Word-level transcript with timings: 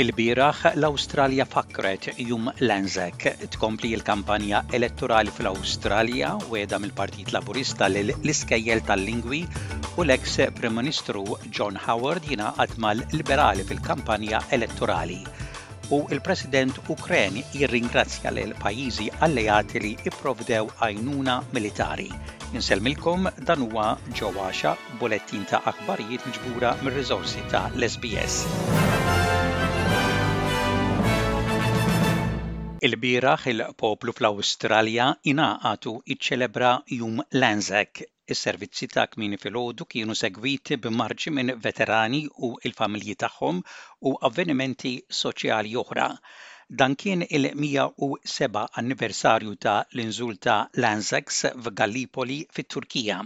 Il-biraħ 0.00 0.60
l-Awstralja 0.78 1.44
fakret 1.44 2.06
jum 2.22 2.46
l 2.48 2.64
Lanzek 2.68 3.26
tkompli 3.56 3.90
l-kampanja 3.98 4.62
elettorali 4.72 5.28
fl-Awstralja 5.34 6.30
u 6.48 6.54
edha 6.56 6.78
mill-Partit 6.80 7.34
Laburista 7.36 7.84
l-iskejjel 7.90 8.80
tal-lingwi 8.88 9.40
u 10.00 10.06
l-eks 10.06 10.36
Prim-Ministru 10.56 11.24
John 11.58 11.76
Howard 11.84 12.30
għadma 12.32 12.80
mal-liberali 12.86 13.66
fil-kampanja 13.68 14.40
elettorali. 14.56 15.18
U 15.92 16.00
il-President 16.08 16.80
Ukren 16.88 17.36
jirringrazzja 17.52 18.32
l 18.32 18.56
pajjiżi 18.62 19.10
alleati 19.28 19.84
li 19.84 19.92
ipprovdew 20.08 20.70
għajnuna 20.80 21.36
militari. 21.52 22.08
Inselmilkom 22.56 23.28
dan 23.44 23.68
huwa 23.68 23.92
ġewwaxa 24.16 24.72
bulettin 25.02 25.44
ta' 25.52 25.60
akbarijiet 25.74 26.24
miġbura 26.32 26.72
mir-riżorsi 26.86 27.44
ta' 27.52 27.66
l-SBS. 27.76 28.99
Il-bieraħ 32.86 33.42
il-poplu 33.50 34.12
fl-Awstralja 34.18 35.06
inaqatu 35.30 35.90
iċċelebra 36.14 36.68
jum 37.00 37.18
Lanzac. 37.42 38.00
Is-servizzi 38.34 38.88
ta' 38.94 39.04
kmini 39.14 39.36
filgħodu 39.42 39.86
kienu 39.94 40.14
segwiti 40.20 40.78
b'marġi 40.86 41.32
minn 41.38 41.52
veterani 41.66 42.20
u 42.48 42.50
il-familji 42.70 43.16
tagħhom 43.24 43.58
u 44.10 44.14
avvenimenti 44.30 44.94
soċjali 45.18 45.74
oħra. 45.82 46.06
Dan 46.82 46.96
kien 47.04 47.26
il-107 47.28 48.64
anniversarju 48.84 49.54
ta' 49.66 49.76
l-inżulta 49.98 50.56
Lanzax 50.86 51.44
f'Gallipoli 51.60 52.40
fit-Turkija. 52.60 53.20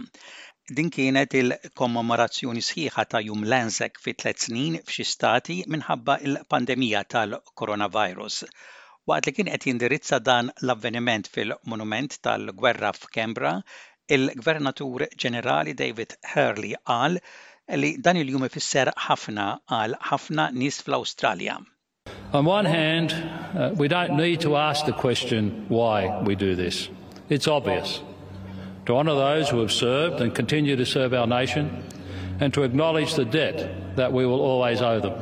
Din 0.75 0.91
kienet 0.99 1.39
il-kommemorazzjoni 1.45 2.67
sħiħa 2.71 3.07
ta' 3.15 3.23
jum 3.29 3.47
Lanzak 3.55 4.03
fi 4.03 4.17
tliet 4.19 4.49
snin 4.49 4.81
f'xi 4.83 5.07
stati 5.15 5.61
minħabba 5.77 6.19
il-pandemija 6.27 7.07
tal-coronavirus. 7.17 8.47
Waqt 9.05 9.27
li 9.27 9.31
kien 9.37 9.49
qed 9.53 9.65
jindirizza 9.69 10.17
dan 10.25 10.47
l-avveniment 10.65 11.27
fil-Monument 11.29 12.15
tal-Gwerra 12.25 12.89
f'Kembra, 12.97 13.51
il-Gvernatur 14.09 15.03
Ġenerali 15.23 15.75
David 15.77 16.15
Hurley 16.31 16.71
qal 16.89 17.19
li 17.83 17.91
dan 18.01 18.17
il-jum 18.17 18.47
ifisser 18.49 18.89
ħafna 19.05 19.45
għal 19.69 19.93
ħafna 20.09 20.47
nies 20.57 20.81
fl-Awstralja. 20.85 21.59
On 22.33 22.49
one 22.49 22.65
hand, 22.65 23.13
uh, 23.13 23.69
we 23.77 23.87
don't 23.87 24.17
need 24.17 24.41
to 24.41 24.55
ask 24.57 24.87
the 24.87 24.97
question 25.05 25.53
why 25.69 26.09
we 26.25 26.33
do 26.35 26.55
this. 26.55 26.89
It's 27.29 27.47
obvious. 27.47 28.01
To 28.87 28.95
honour 28.97 29.13
those 29.13 29.49
who 29.51 29.59
have 29.61 29.71
served 29.71 30.19
and 30.21 30.33
continue 30.33 30.75
to 30.77 30.85
serve 30.85 31.13
our 31.13 31.27
nation 31.27 31.69
and 32.39 32.51
to 32.55 32.63
acknowledge 32.63 33.13
the 33.13 33.25
debt 33.25 33.69
that 33.97 34.11
we 34.11 34.25
will 34.25 34.41
always 34.41 34.81
owe 34.81 34.99
them. 34.99 35.13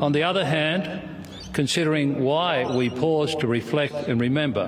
On 0.00 0.12
the 0.12 0.22
other 0.24 0.44
hand, 0.46 0.88
considering 1.58 2.12
why 2.28 2.54
we 2.78 2.90
pause 2.90 3.34
to 3.40 3.46
reflect 3.46 3.94
and 4.12 4.20
remember, 4.20 4.66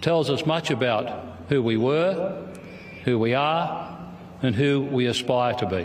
tells 0.00 0.30
us 0.34 0.44
much 0.52 0.70
about 0.70 1.04
who 1.50 1.62
we 1.62 1.76
were, 1.76 2.14
who 3.04 3.18
we 3.18 3.34
are, 3.34 3.64
and 4.42 4.54
who 4.54 4.70
we 4.98 5.06
aspire 5.06 5.54
to 5.62 5.66
be. 5.74 5.84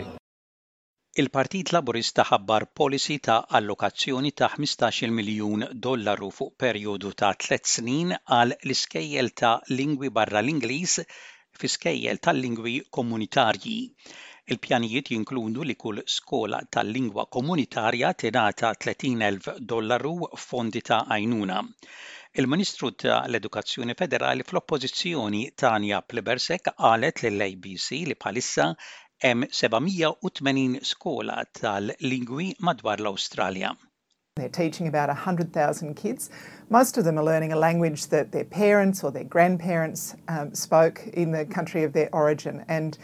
Il-Partit 1.20 1.72
Laburista 1.74 2.22
ħabbar 2.24 2.68
policy 2.80 3.18
ta' 3.18 3.44
allokazzjoni 3.58 4.30
ta' 4.40 4.48
15 4.54 5.10
miljun 5.10 5.64
dollaru 5.82 6.28
fuq 6.36 6.54
perjodu 6.62 7.10
ta' 7.18 7.32
3 7.44 7.72
snin 7.74 8.14
għal 8.14 8.54
l-iskejjel 8.62 9.32
ta' 9.40 9.54
lingwi 9.74 10.10
barra 10.20 10.40
l-Ingliż 10.44 10.94
fi 11.60 11.68
skejjel 11.74 12.22
tal-lingwi 12.26 12.76
komunitarji. 12.94 13.78
Il-pjanijiet 14.52 15.08
jinkludu 15.14 15.64
li 15.70 15.74
kull 15.82 15.98
skola 16.12 16.58
tal-lingwa 16.76 17.24
komunitarja 17.36 18.08
tenata 18.22 18.70
30,000 18.86 19.52
dollaru 19.72 20.14
fondi 20.44 20.82
ta' 20.90 20.98
għajnuna. 21.08 21.58
Il-Ministru 22.42 22.90
tal-Edukazzjoni 23.04 23.96
Federali 24.02 24.46
fl-oppożizzjoni 24.48 25.44
Tania 25.64 26.02
Plebersek 26.14 26.70
qalet 26.82 27.22
lill-ABC 27.26 27.88
li 28.10 28.18
bħalissa 28.24 28.68
hemm 29.28 29.46
780 29.62 30.82
skola 30.94 31.38
tal-lingwi 31.62 32.52
madwar 32.70 32.98
l-Awstralja. 33.06 33.76
They're 34.36 34.48
teaching 34.48 34.86
about 34.86 35.08
100,000 35.08 35.94
kids. 35.96 36.30
Most 36.68 36.96
of 36.96 37.04
them 37.04 37.18
are 37.18 37.24
learning 37.24 37.52
a 37.52 37.56
language 37.56 38.06
that 38.08 38.30
their 38.30 38.44
parents 38.44 39.02
or 39.02 39.10
their 39.10 39.24
grandparents 39.24 40.14
um, 40.28 40.54
spoke 40.54 41.04
in 41.14 41.32
the 41.32 41.44
country 41.44 41.82
of 41.82 41.92
their 41.92 42.08
origin. 42.14 42.64
And 42.68 42.96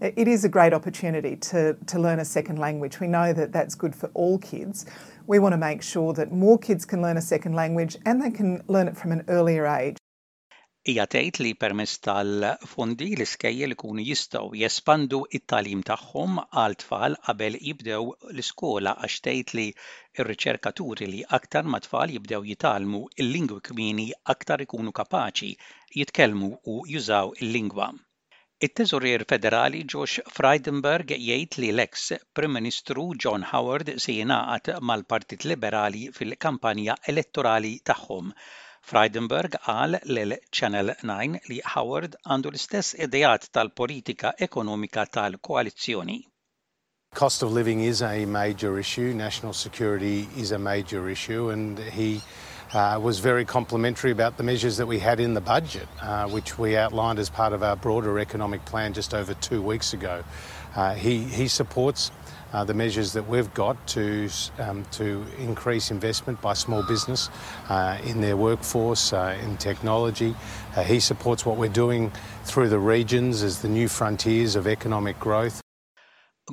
it 0.00 0.28
is 0.28 0.44
a 0.44 0.48
great 0.48 0.72
opportunity 0.72 1.34
to, 1.34 1.76
to 1.88 1.98
learn 1.98 2.20
a 2.20 2.24
second 2.24 2.60
language. 2.60 3.00
We 3.00 3.08
know 3.08 3.32
that 3.32 3.50
that's 3.52 3.74
good 3.74 3.96
for 3.96 4.08
all 4.14 4.38
kids. 4.38 4.86
We 5.26 5.40
want 5.40 5.54
to 5.54 5.58
make 5.58 5.82
sure 5.82 6.12
that 6.12 6.30
more 6.30 6.56
kids 6.60 6.84
can 6.84 7.02
learn 7.02 7.16
a 7.16 7.22
second 7.22 7.54
language 7.54 7.96
and 8.06 8.22
they 8.22 8.30
can 8.30 8.62
learn 8.68 8.86
it 8.86 8.96
from 8.96 9.10
an 9.10 9.24
earlier 9.26 9.66
age. 9.66 9.97
hija 10.88 11.04
tgħid 11.12 11.38
li 11.44 11.48
permezz 11.62 11.96
tal-fondi 12.04 13.08
l 13.20 13.24
li 13.72 13.76
kunu 13.82 14.02
jistgħu 14.10 14.54
jespandu 14.60 15.18
it 15.38 15.44
talim 15.52 15.80
tagħhom 15.88 16.38
għal 16.62 16.76
tfal 16.82 17.16
qabel 17.26 17.56
jibdew 17.70 18.04
l-iskola 18.34 18.94
għax 19.04 19.20
tgħid 19.26 19.52
li 19.58 19.66
r-riċerkaturi 20.22 21.08
li 21.10 21.20
aktar 21.40 21.68
ma 21.74 21.80
tfal 21.86 22.14
jibdew 22.14 22.40
jitalmu 22.52 23.00
il-lingwi 23.24 23.60
kmini 23.68 24.06
aktar 24.34 24.64
ikunu 24.66 24.92
kapaċi 25.00 25.50
jitkellmu 26.02 26.48
u 26.74 26.76
jużaw 26.94 27.34
il-lingwa. 27.44 27.88
It-Teżurier 28.68 29.24
Federali 29.32 29.82
Josh 29.94 30.22
Freidenberg 30.38 31.12
jgħid 31.18 31.60
li 31.62 31.68
l-ex 31.74 32.06
Prim 32.34 32.56
Ministru 32.58 33.10
John 33.26 33.44
Howard 33.52 33.92
se 34.06 34.16
jingħaqad 34.16 34.80
mal-Partit 34.92 35.44
Liberali 35.52 36.08
fil-kampanja 36.16 36.96
elettorali 37.12 37.76
tagħhom 37.92 38.32
Freidenberg 38.88 39.56
għal 39.70 39.96
l 40.20 40.36
Channel 40.58 40.92
9 41.08 41.40
li 41.52 41.58
Howard 41.74 42.14
għandu 42.34 42.52
l-istess 42.54 42.94
idejat 43.06 43.50
tal-politika 43.52 44.30
ekonomika 44.48 45.04
tal-koalizzjoni. 45.16 46.16
Cost 47.22 47.42
of 47.42 47.52
living 47.58 47.82
is 47.90 48.00
a 48.12 48.24
major 48.38 48.78
issue, 48.84 49.12
national 49.20 49.52
security 49.60 50.26
is 50.36 50.52
a 50.52 50.58
major 50.70 51.04
issue 51.16 51.50
and 51.50 51.78
he 51.98 52.08
uh, 52.74 52.98
was 53.02 53.18
very 53.18 53.44
complimentary 53.44 54.10
about 54.12 54.36
the 54.36 54.42
measures 54.42 54.76
that 54.76 54.86
we 54.86 54.98
had 54.98 55.20
in 55.20 55.34
the 55.34 55.40
budget, 55.40 55.88
uh, 56.02 56.26
which 56.28 56.58
we 56.58 56.76
outlined 56.76 57.18
as 57.18 57.28
part 57.30 57.52
of 57.52 57.62
our 57.62 57.76
broader 57.76 58.18
economic 58.18 58.64
plan 58.64 58.92
just 58.92 59.14
over 59.14 59.34
two 59.34 59.62
weeks 59.62 59.92
ago. 59.94 60.22
Uh, 60.76 60.94
he, 60.94 61.18
he 61.24 61.48
supports 61.48 62.10
uh, 62.52 62.64
the 62.64 62.74
measures 62.74 63.12
that 63.12 63.26
we've 63.28 63.52
got 63.54 63.76
to 63.86 64.28
um, 64.58 64.82
to 64.90 65.24
increase 65.38 65.90
investment 65.90 66.40
by 66.40 66.52
small 66.54 66.82
business 66.82 67.28
uh, 67.68 67.98
in 68.06 68.20
their 68.20 68.36
workforce, 68.36 69.12
uh, 69.12 69.36
in 69.42 69.56
technology. 69.56 70.34
Uh, 70.76 70.82
he 70.82 70.98
supports 71.00 71.44
what 71.44 71.56
we're 71.58 71.68
doing 71.84 72.10
through 72.44 72.68
the 72.68 72.78
regions 72.78 73.42
as 73.42 73.60
the 73.62 73.68
new 73.68 73.88
frontiers 73.88 74.56
of 74.56 74.66
economic 74.66 75.18
growth. 75.20 75.60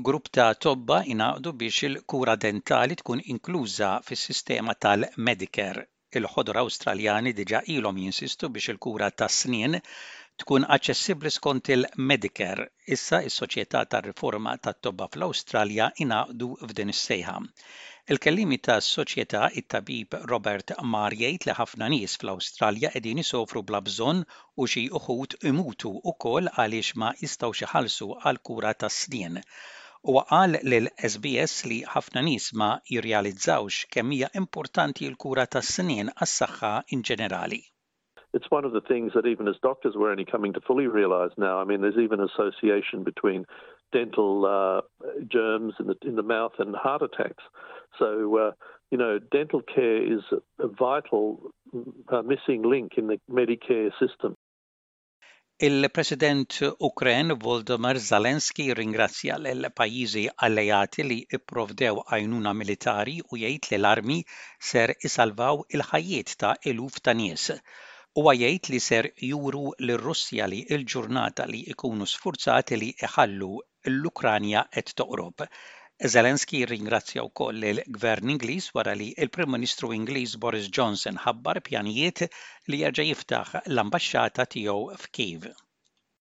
Grupp 0.03 0.27
ta' 0.35 0.53
tobba 0.55 1.03
inaqdu 1.05 1.53
biex 1.59 1.81
il-kura 1.89 2.35
dentali 2.47 2.95
tkun 2.99 3.21
inkluża 3.23 3.99
fis-sistema 4.03 4.73
tal-Medicare. 4.73 5.85
il-ħodra 6.19 6.61
Awstraljani 6.65 7.31
diġa 7.39 7.59
ilhom 7.77 7.97
jinsistu 8.03 8.47
biex 8.57 8.73
il-kura 8.73 9.07
ta' 9.21 9.27
snin 9.39 9.73
tkun 10.43 10.67
aċċessibbli 10.75 11.31
skont 11.37 11.71
il-Medicare. 11.75 12.65
Issa 12.95 13.19
is-Soċjetà 13.29 13.81
tar-Riforma 13.93 14.53
tat-Tobba 14.67 15.07
fl-Awstralja 15.15 15.89
inaqdu 16.05 16.49
f'din 16.71 16.91
is-sejħa. 16.95 17.35
Il-kellimi 18.15 18.57
ta' 18.67 18.79
soċjetà 18.87 19.45
it-tabib 19.63 20.17
Robert 20.33 20.75
Mar 20.93 21.15
jgħid 21.19 21.47
li 21.49 21.55
ħafna 21.61 21.89
nies 21.95 22.17
fl-Awstralja 22.21 22.91
qegħdin 22.95 23.23
isofru 23.25 23.63
bla 23.71 23.81
bżonn 23.87 24.23
u 24.59 24.67
xi 24.75 24.85
uħud 25.01 25.39
imutu 25.53 25.93
wkoll 26.13 26.51
għaliex 26.55 26.99
ma 27.01 27.13
jistgħux 27.23 27.65
iħallsu 27.69 28.11
għal 28.23 28.43
kura 28.51 28.73
ta' 28.75 28.91
snin. 29.01 29.43
u 30.11 30.21
qal 30.29 30.53
lil 30.71 30.85
SBS 31.11 31.65
li 31.69 31.79
ħafna 31.89 32.21
nies 32.27 32.51
ma 32.61 32.67
jirrealizzawx 32.93 33.87
kemm 33.93 34.11
hija 34.13 34.27
importanti 34.41 35.07
l-kura 35.09 35.47
tas-snien 35.49 36.11
għas-saħħa 36.13 36.71
in 36.93 37.01
ġenerali. 37.09 37.61
It's 38.37 38.51
one 38.51 38.65
of 38.69 38.73
the 38.73 38.81
things 38.91 39.13
that 39.13 39.25
even 39.25 39.47
as 39.47 39.57
doctors 39.63 39.95
we're 39.97 40.11
only 40.11 40.25
coming 40.25 40.53
to 40.53 40.61
fully 40.67 40.85
realize 40.87 41.31
now. 41.37 41.57
I 41.61 41.63
mean, 41.63 41.81
there's 41.81 41.97
even 42.03 42.19
association 42.19 43.03
between 43.03 43.45
dental 43.93 44.45
uh, 44.45 44.81
germs 45.35 45.73
in 45.79 45.87
the, 45.87 45.95
in 46.05 46.15
the 46.15 46.23
mouth 46.35 46.53
and 46.59 46.75
heart 46.75 47.01
attacks. 47.01 47.43
So, 47.97 48.09
uh, 48.37 48.51
you 48.91 48.97
know, 48.99 49.17
dental 49.31 49.61
care 49.63 49.99
is 50.13 50.21
a 50.59 50.67
vital 50.67 51.49
uh, 52.11 52.21
missing 52.21 52.61
link 52.61 52.97
in 52.97 53.07
the 53.07 53.17
Medicare 53.31 53.89
system. 54.01 54.34
Il-President 55.57 56.59
Ukren 56.81 57.31
Voldemar 57.39 57.95
Zalenski 58.05 58.73
ringrazzja 58.73 59.37
l 59.37 59.69
pajjiżi 59.77 60.23
alleati 60.47 61.05
li 61.11 61.17
iprovdew 61.37 62.01
għajnuna 62.09 62.51
militari 62.61 63.13
u 63.31 63.39
jgħid 63.41 63.69
li 63.71 63.77
l-armi 63.79 64.17
ser 64.71 64.93
isalvaw 65.09 65.63
il 65.77 65.85
ħajiet 65.91 66.35
ta' 66.43 66.51
eluf 66.73 66.99
ta' 67.07 67.15
nies. 67.21 67.45
U 68.19 68.27
għajt 68.33 68.69
li 68.73 68.81
ser 68.89 69.09
juru 69.29 69.63
l-Russja 69.85 70.49
li 70.55 70.59
il-ġurnata 70.77 71.47
li 71.53 71.63
ikunu 71.75 72.11
sfurzati 72.17 72.81
li 72.83 72.91
iħallu 73.07 73.53
l-Ukranja 73.93 74.65
et 74.83 74.91
toqrob. 75.03 75.47
Zelenski 76.11 76.59
ringrazzja 76.69 77.21
wkoll 77.27 77.67
il-Gvern 77.67 78.31
Ingliż 78.33 78.67
wara 78.77 78.95
li 79.01 79.07
il-Prim 79.25 79.49
Ministru 79.57 79.91
Ingliż 79.99 80.33
Boris 80.47 80.67
Johnson 80.79 81.21
ħabbar 81.27 81.61
pjanijiet 81.69 82.25
li 82.73 82.83
jerġa' 82.83 83.07
jiftaħ 83.13 83.55
l-ambaxxata 83.63 84.49
tiegħu 84.57 84.77
f'Kiev. 85.05 85.51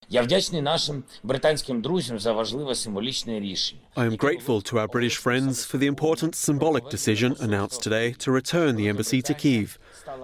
Я 0.09 0.21
вдячний 0.21 0.61
нашим 0.61 1.03
британським 1.23 1.81
друзям 1.81 2.19
за 2.19 2.33
важливе 2.33 2.75
символічне 2.75 3.39
рішення. 3.39 3.81
I 3.95 4.09
am 4.09 4.17
grateful 4.17 4.71
to 4.71 4.73
our 4.73 4.87
British 4.87 5.17
friends 5.25 5.55
for 5.71 5.77
the 5.77 5.89
important 5.95 6.33
symbolic 6.35 6.89
decision 6.89 7.31
announced 7.45 7.81
today 7.83 8.09
to 8.25 8.31
return 8.31 8.75
the 8.75 8.87
embassy 8.97 9.21
to 9.27 9.33
Kiev. 9.43 9.67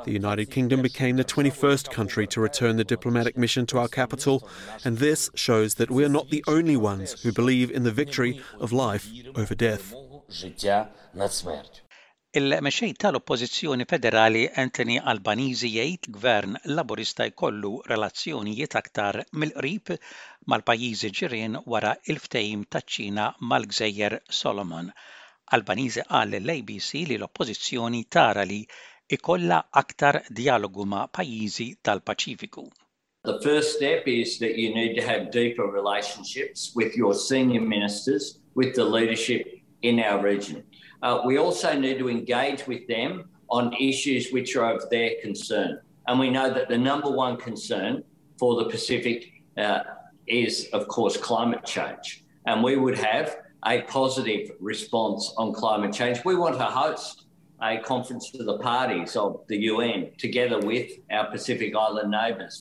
The 0.07 0.17
United 0.21 0.47
Kingdom 0.55 0.79
became 0.81 1.15
the 1.15 1.27
21st 1.35 1.85
country 1.99 2.25
to 2.29 2.41
return 2.47 2.75
the 2.77 2.89
diplomatic 2.95 3.35
mission 3.43 3.65
to 3.67 3.77
our 3.81 3.87
capital, 4.01 4.35
and 4.85 4.93
this 5.07 5.21
shows 5.45 5.71
that 5.79 5.91
we 5.95 6.03
are 6.05 6.15
not 6.19 6.29
the 6.29 6.43
only 6.57 6.77
ones 6.93 7.07
who 7.21 7.31
believe 7.39 7.69
in 7.77 7.83
the 7.83 7.97
victory 8.03 8.33
of 8.63 8.71
life 8.87 9.05
over 9.41 9.55
death. 9.67 9.85
Життя 10.31 10.87
над 11.13 11.33
смертю. 11.33 11.81
Il-mexej 12.31 12.93
tal-Oppożizzjoni 13.01 13.85
Federali 13.89 14.43
Anthony 14.53 14.99
Albanizi 15.01 15.65
jgħid 15.75 16.09
gvern 16.17 16.59
laburista 16.77 17.25
jkollu 17.25 17.71
relazzjonijiet 17.91 18.75
aktar 18.79 19.17
mill-qrib 19.33 19.89
mal-pajjiżi 20.53 21.09
ġirien 21.19 21.55
wara 21.73 21.95
il-ftehim 22.13 22.67
taċ-Ċina 22.75 23.25
mal-Gżejjer 23.53 24.19
Solomon. 24.41 24.91
Albanizi 25.57 26.03
qal 26.11 26.35
l-ABC 26.43 27.01
li 27.09 27.17
l-Oppożizzjoni 27.17 28.03
tara 28.17 28.45
li 28.51 28.59
ikolla 29.17 29.63
aktar 29.83 30.21
dialogu 30.41 30.85
ma' 30.93 31.07
pajjiżi 31.17 31.67
tal-Paċifiku. 31.89 32.67
The 33.23 33.39
first 33.49 33.75
step 33.79 34.05
is 34.07 34.37
that 34.37 34.53
you 34.55 34.69
need 34.75 34.93
to 35.01 35.01
have 35.07 35.31
deeper 35.31 35.65
relationships 35.65 36.73
with 36.75 36.93
your 36.95 37.15
senior 37.15 37.65
ministers, 37.75 38.37
with 38.53 38.75
the 38.75 38.85
leadership 38.85 39.47
in 39.81 39.97
our 39.99 40.21
region. 40.23 40.68
Uh, 41.01 41.21
we 41.25 41.37
also 41.37 41.77
need 41.77 41.97
to 41.97 42.09
engage 42.09 42.67
with 42.67 42.85
them 42.87 43.29
on 43.49 43.73
issues 43.79 44.31
which 44.31 44.55
are 44.55 44.73
of 44.75 44.89
their 44.89 45.11
concern. 45.21 45.79
And 46.07 46.19
we 46.19 46.29
know 46.29 46.53
that 46.53 46.67
the 46.67 46.77
number 46.77 47.09
one 47.09 47.37
concern 47.37 48.03
for 48.37 48.55
the 48.55 48.69
Pacific 48.69 49.31
uh, 49.57 49.81
is, 50.27 50.67
of 50.73 50.87
course, 50.87 51.15
climate 51.17 51.63
change. 51.65 52.25
And 52.47 52.63
we 52.63 52.75
would 52.75 52.97
have 52.97 53.37
a 53.65 53.81
positive 53.83 54.51
response 54.59 55.33
on 55.37 55.53
climate 55.53 55.93
change. 55.93 56.19
We 56.25 56.35
want 56.35 56.57
to 56.57 56.65
host 56.65 57.25
a 57.61 57.77
conference 57.77 58.33
of 58.37 58.45
the 58.45 58.57
parties 58.59 59.15
of 59.15 59.41
the 59.47 59.57
UN 59.73 60.11
together 60.17 60.59
with 60.59 60.91
our 61.11 61.29
Pacific 61.31 61.75
Island 61.75 62.11
neighbours. 62.11 62.59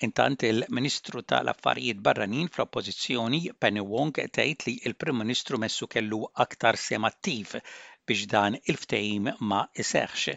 Intant 0.00 0.42
il-Ministru 0.42 1.22
tal-Affarijiet 1.24 2.00
Barranin 2.00 2.48
fl-Oppożizzjoni 2.52 3.48
Penny 3.56 3.80
Wong 3.80 4.12
tgħid 4.28 4.64
li 4.66 4.74
l-Prim 4.90 5.16
Ministru 5.22 5.56
messu 5.58 5.86
kellu 5.88 6.18
aktar 6.44 6.76
semattiv 6.76 7.54
biex 8.06 8.26
dan 8.28 8.58
il-ftehim 8.62 9.30
ma 9.48 9.62
iseħħx. 9.80 10.34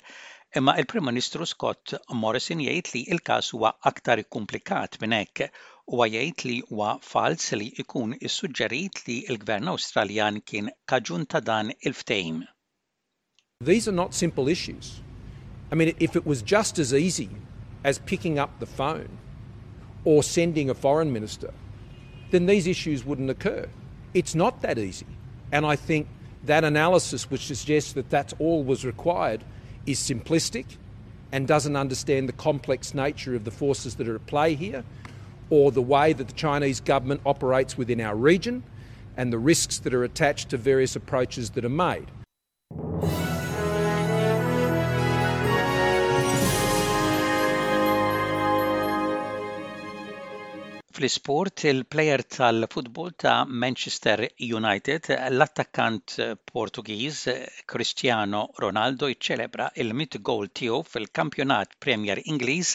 Imma 0.62 0.78
il-Prim 0.80 1.04
Ministru 1.10 1.44
Scott 1.52 1.98
Morrison 2.22 2.64
jgħid 2.64 2.94
li 2.94 3.04
l 3.18 3.20
każ 3.20 3.52
huwa 3.58 3.74
aktar 3.92 4.24
komplikat 4.32 4.96
minn 5.04 5.18
hekk 5.20 5.50
u 5.92 6.00
jgħid 6.08 6.48
li 6.48 6.58
huwa 6.72 6.94
fals 7.04 7.52
li 7.60 7.68
jkun 7.84 8.16
issuġġerit 8.16 9.04
li 9.10 9.18
l-Gvern 9.34 9.74
Awstraljan 9.76 10.40
kien 10.48 10.72
kaġun 10.88 11.28
ta' 11.28 11.44
dan 11.52 11.76
il-ftehim. 11.80 12.46
These 13.60 13.90
are 13.90 13.98
not 14.04 14.14
simple 14.16 14.48
issues. 14.48 15.02
I 15.70 15.76
mean, 15.76 15.96
if 16.00 16.16
it 16.16 16.26
was 16.26 16.42
just 16.44 16.80
as 16.80 16.94
easy 16.94 17.30
as 17.84 18.00
picking 18.00 18.40
up 18.40 18.58
the 18.60 18.66
phone 18.66 19.20
or 20.06 20.24
sending 20.24 20.70
a 20.70 20.74
foreign 20.74 21.12
minister, 21.12 21.52
then 22.32 22.46
these 22.46 22.68
issues 22.68 23.06
wouldn't 23.06 23.30
occur. 23.30 23.66
It's 24.14 24.36
not 24.36 24.62
that 24.62 24.78
easy. 24.78 25.06
And 25.52 25.66
I 25.66 25.76
think 25.76 26.08
that 26.46 26.64
analysis, 26.64 27.30
which 27.30 27.48
suggests 27.48 27.94
that 27.94 28.10
that's 28.10 28.34
all 28.40 28.64
was 28.64 28.86
required, 28.86 29.44
is 29.86 30.00
simplistic 30.00 30.66
and 31.32 31.48
doesn't 31.48 31.76
understand 31.76 32.30
the 32.30 32.34
complex 32.34 32.94
nature 32.94 33.36
of 33.36 33.44
the 33.44 33.52
forces 33.52 33.96
that 33.96 34.08
are 34.08 34.16
at 34.16 34.26
play 34.28 34.56
here 34.56 34.84
or 35.50 35.72
the 35.72 35.82
way 35.82 36.14
that 36.14 36.28
the 36.28 36.34
Chinese 36.34 36.80
government 36.80 37.22
operates 37.26 37.78
within 37.78 38.00
our 38.00 38.16
region 38.16 38.64
and 39.18 39.34
the 39.34 39.38
risks 39.38 39.80
that 39.80 39.94
are 39.94 40.04
attached 40.04 40.50
to 40.50 40.58
various 40.58 40.96
approaches 40.96 41.52
that 41.52 41.66
are 41.66 41.70
made. 41.70 42.06
Fl-isport, 50.92 51.62
il-plejer 51.70 52.22
tal-futbol 52.36 53.12
ta' 53.14 53.46
Manchester 53.46 54.24
United, 54.40 55.10
l-attakkant 55.36 56.16
Portugiż 56.52 57.20
Cristiano 57.74 58.40
Ronaldo 58.64 59.10
iċċelebra 59.14 59.68
il-mit 59.84 60.18
gowl 60.30 60.50
tiegħu 60.62 60.80
fil-Kampjonat 60.94 61.76
Premier 61.86 62.24
Ingliż 62.34 62.74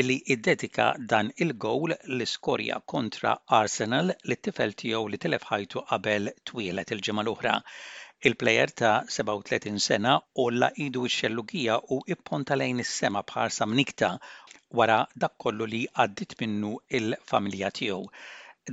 billi 0.00 0.18
iddedika 0.36 0.90
dan 1.14 1.32
il-gowl 1.46 1.96
l 2.18 2.28
iskorja 2.28 2.82
kontra 2.94 3.32
Arsenal 3.60 4.12
li 4.28 4.36
t 4.40 4.50
tifel 4.50 4.76
tiegħu 4.84 5.02
li 5.14 5.22
telef 5.24 5.48
ħajtu 5.54 5.86
qabel 5.94 6.28
twielet 6.52 6.92
il-ġimgħa 6.98 7.24
l-oħra. 7.26 7.56
Il-plejer 8.28 8.76
ta' 8.82 8.94
37 9.16 9.80
sena 9.88 10.18
la' 10.60 10.72
idu 10.88 11.08
xellugija 11.18 11.80
u 11.96 12.02
ipponta 12.16 12.60
lejn 12.60 12.84
is-sema 12.84 13.24
bħarsa 13.32 13.72
mnikta 13.72 14.16
wara 14.78 14.98
dak 15.20 15.34
kollu 15.42 15.66
li 15.72 15.80
għaddit 16.02 16.34
minnu 16.40 16.70
il-familja 16.98 17.68
tiegħu. 17.78 18.04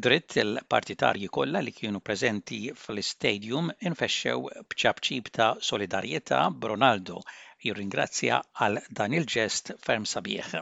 Dritt 0.06 0.36
il-partitarji 0.38 1.28
kollha 1.34 1.62
li 1.66 1.74
kienu 1.76 2.00
preżenti 2.10 2.60
fl-istadium 2.78 3.72
infexxew 3.90 4.44
bċabċib 4.74 5.32
ta' 5.40 5.50
solidarjetà 5.70 6.42
b'Ronaldo 6.62 7.18
jirringrazzja 7.66 8.38
għal 8.66 8.84
dan 9.00 9.16
il-ġest 9.20 9.74
ferm 9.88 10.06
sabieħ. 10.14 10.60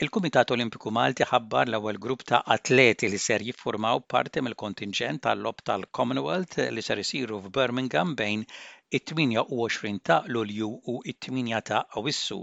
Il-Kumitat 0.00 0.50
Olimpiku 0.56 0.88
Malti 0.96 1.26
ħabbar 1.28 1.68
l-ewwel 1.68 1.98
grupp 2.00 2.24
ta' 2.30 2.38
atleti 2.54 3.10
li 3.12 3.18
ser 3.20 3.44
jiffurmaw 3.44 4.00
parti 4.08 4.40
mill-kontingent 4.40 5.20
tal-lob 5.26 5.60
tal-Commonwealth 5.68 6.56
li 6.74 6.82
ser 6.86 7.02
isiru 7.04 7.38
f'Birmingham 7.44 8.16
bejn 8.16 8.46
it-28 9.00 10.00
ta' 10.02 10.22
Lulju 10.26 10.70
u 10.94 10.98
it-8 11.12 11.60
ta' 11.68 11.82
Awissu 12.00 12.40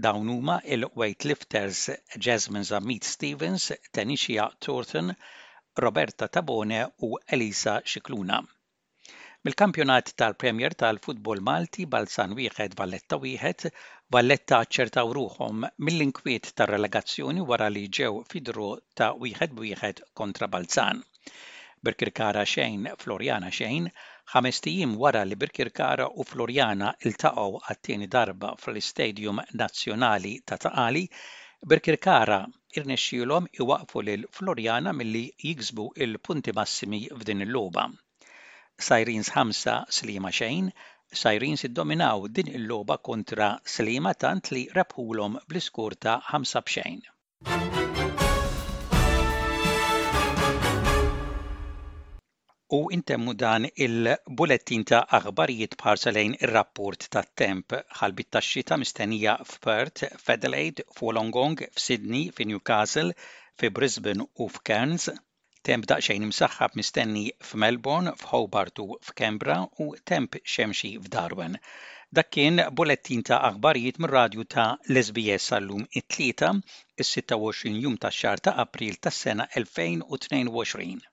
Dawn 0.00 0.26
huma 0.26 0.58
il-weightlifters 0.64 1.90
Jasmine 2.16 2.62
Zamit 2.64 3.04
Stevens, 3.04 3.72
Tanisha 3.92 4.50
Thornton, 4.58 5.14
Roberta 5.74 6.28
Tabone 6.28 6.90
u 7.00 7.18
Elisa 7.28 7.82
Xikluna. 7.84 8.40
Mil-kampjonat 9.44 10.14
tal-Premier 10.16 10.72
tal-Futbol 10.78 11.42
Malti 11.50 11.84
Balzan 11.84 12.32
wieħed 12.38 12.72
Valletta 12.80 13.20
wieħed, 13.26 13.68
Valletta 14.16 14.62
ċertaw 14.64 15.12
ruħom 15.20 15.68
mill-inkwiet 15.76 16.52
tar-relegazzjoni 16.56 17.44
wara 17.52 17.68
li 17.68 17.86
ġew 18.00 18.24
fidru 18.32 18.70
ta' 18.94 19.12
wieħed 19.12 19.58
wieħed 19.60 20.04
kontra 20.14 20.48
Balzan. 20.48 21.04
Birkirkara 21.82 22.44
xejn 22.46 22.84
Florjana 22.98 23.48
xejn, 23.50 23.88
ħames 24.32 24.60
tijiem 24.62 24.92
wara 25.02 25.24
li 25.26 25.34
Birkirkara 25.38 26.04
u 26.14 26.26
Florjana 26.26 26.92
iltaqgħu 27.08 27.58
għat-tieni 27.58 28.06
darba 28.12 28.52
fl-Istadium 28.62 29.42
Nazzjonali 29.62 30.34
ta' 30.46 30.60
Taqali, 30.62 31.02
Birkirkara 31.72 32.38
irnexxielhom 32.78 33.48
iwaqfu 33.58 34.04
lil 34.08 34.28
Florjana 34.30 34.94
milli 34.94 35.24
jiksbu 35.46 35.88
il-punti 36.06 36.54
massimi 36.60 37.02
f'din 37.18 37.42
il-logħba. 37.48 37.88
Sajrins 38.90 39.32
5 39.34 39.80
slima 39.98 40.30
xejn, 40.38 40.70
Sajrins 41.24 41.66
iddominaw 41.66 42.30
din 42.30 42.54
il-logħba 42.60 43.00
kontra 43.10 43.50
slima 43.66 44.14
tant 44.14 44.54
li 44.54 44.68
rebħulhom 44.78 45.40
bl-iskur 45.50 45.98
ta' 46.06 46.20
5 46.30 46.64
b'xejn. 46.70 48.11
u 52.78 52.80
intemmu 52.96 53.32
dan 53.40 53.64
il-bulettin 53.86 54.82
ta' 54.90 55.00
aħbarijiet 55.16 55.74
parsalejn 55.80 56.36
ir-rapport 56.46 57.02
ta' 57.16 57.22
temp 57.40 57.74
ħalbit 57.98 58.28
ta' 58.36 58.40
xita 58.46 58.78
mistennija 58.82 59.34
f'Perth, 59.50 60.00
f'Adelaide, 60.22 60.86
f'Wolongong, 60.94 61.58
f'Sydney, 61.76 62.22
f'Newcastle, 62.38 63.12
f'Brisbane 63.58 64.24
u 64.44 64.48
f'Cairns. 64.54 65.10
Temp 65.68 65.84
daqsxejn 65.92 66.24
imsaħħab 66.30 66.80
mistenni 66.80 67.26
f'Melbourne, 67.50 68.16
f'Hobart 68.22 68.82
u 68.86 68.96
f'Kembra 69.10 69.58
u 69.84 69.90
temp 70.12 70.40
xemxi 70.56 70.94
f'darwen. 71.04 71.60
Dak 72.18 72.32
kien 72.38 72.64
bulettin 72.80 73.26
ta' 73.28 73.42
aħbarijiet 73.50 74.00
mir-radju 74.06 74.48
ta' 74.56 74.68
l-SBS 74.88 75.52
għallum 75.58 75.84
it-tlieta, 76.00 76.54
il 77.04 77.08
26 77.12 77.76
jum 77.84 78.00
ta' 78.06 78.14
xar 78.22 78.40
ta' 78.40 78.56
April 78.66 79.00
tas-sena 79.04 79.50
2022. 79.60 81.04